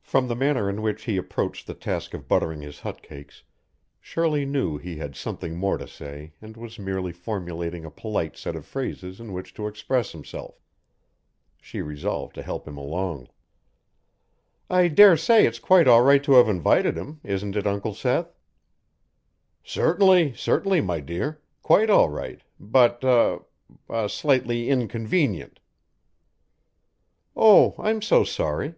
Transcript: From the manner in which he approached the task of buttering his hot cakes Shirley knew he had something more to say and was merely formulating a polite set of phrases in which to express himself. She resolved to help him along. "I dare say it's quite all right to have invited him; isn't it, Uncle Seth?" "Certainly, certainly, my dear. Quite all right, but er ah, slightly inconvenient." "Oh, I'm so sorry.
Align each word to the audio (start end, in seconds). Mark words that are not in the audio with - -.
From 0.00 0.28
the 0.28 0.34
manner 0.34 0.70
in 0.70 0.80
which 0.80 1.04
he 1.04 1.18
approached 1.18 1.66
the 1.66 1.74
task 1.74 2.14
of 2.14 2.26
buttering 2.26 2.62
his 2.62 2.80
hot 2.80 3.02
cakes 3.02 3.42
Shirley 4.00 4.46
knew 4.46 4.78
he 4.78 4.96
had 4.96 5.14
something 5.14 5.58
more 5.58 5.76
to 5.76 5.86
say 5.86 6.32
and 6.40 6.56
was 6.56 6.78
merely 6.78 7.12
formulating 7.12 7.84
a 7.84 7.90
polite 7.90 8.34
set 8.38 8.56
of 8.56 8.64
phrases 8.64 9.20
in 9.20 9.30
which 9.34 9.52
to 9.52 9.66
express 9.66 10.12
himself. 10.12 10.64
She 11.60 11.82
resolved 11.82 12.34
to 12.36 12.42
help 12.42 12.66
him 12.66 12.78
along. 12.78 13.28
"I 14.70 14.88
dare 14.88 15.18
say 15.18 15.44
it's 15.44 15.58
quite 15.58 15.86
all 15.86 16.00
right 16.02 16.24
to 16.24 16.32
have 16.36 16.48
invited 16.48 16.96
him; 16.96 17.20
isn't 17.22 17.54
it, 17.54 17.66
Uncle 17.66 17.92
Seth?" 17.92 18.34
"Certainly, 19.62 20.32
certainly, 20.34 20.80
my 20.80 21.00
dear. 21.00 21.42
Quite 21.60 21.90
all 21.90 22.08
right, 22.08 22.40
but 22.58 23.04
er 23.04 23.44
ah, 23.90 24.06
slightly 24.06 24.70
inconvenient." 24.70 25.60
"Oh, 27.36 27.74
I'm 27.78 28.00
so 28.00 28.24
sorry. 28.24 28.76